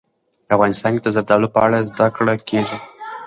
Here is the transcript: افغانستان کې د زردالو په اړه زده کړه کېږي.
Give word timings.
افغانستان 0.55 0.91
کې 0.95 1.01
د 1.03 1.09
زردالو 1.15 1.51
په 1.55 1.59
اړه 1.65 1.87
زده 1.89 2.07
کړه 2.15 2.33
کېږي. 2.49 2.77